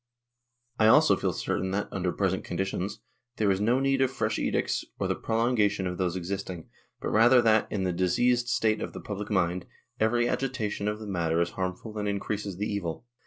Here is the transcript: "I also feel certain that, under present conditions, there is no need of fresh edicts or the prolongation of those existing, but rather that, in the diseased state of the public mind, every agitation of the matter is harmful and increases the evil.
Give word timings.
"I 0.79 0.87
also 0.87 1.15
feel 1.15 1.31
certain 1.31 1.69
that, 1.73 1.87
under 1.91 2.11
present 2.11 2.43
conditions, 2.43 3.01
there 3.35 3.51
is 3.51 3.61
no 3.61 3.79
need 3.79 4.01
of 4.01 4.09
fresh 4.09 4.39
edicts 4.39 4.83
or 4.97 5.07
the 5.07 5.13
prolongation 5.13 5.85
of 5.85 5.99
those 5.99 6.15
existing, 6.15 6.67
but 6.99 7.09
rather 7.11 7.39
that, 7.43 7.71
in 7.71 7.83
the 7.83 7.93
diseased 7.93 8.47
state 8.47 8.81
of 8.81 8.93
the 8.93 8.99
public 8.99 9.29
mind, 9.29 9.67
every 9.99 10.27
agitation 10.27 10.87
of 10.87 10.97
the 10.97 11.05
matter 11.05 11.39
is 11.39 11.51
harmful 11.51 11.99
and 11.99 12.07
increases 12.07 12.57
the 12.57 12.65
evil. 12.65 13.05